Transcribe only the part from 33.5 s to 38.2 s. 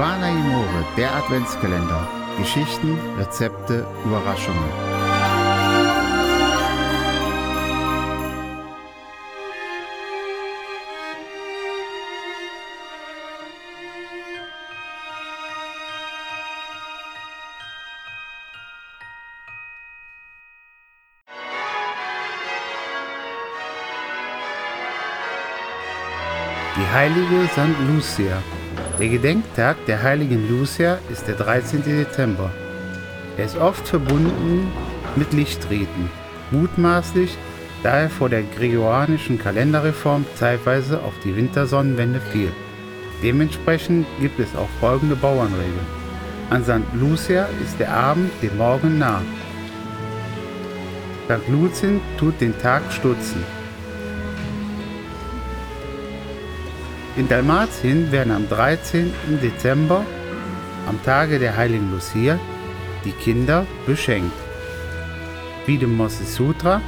oft verbunden mit Lichtriten, mutmaßlich, da er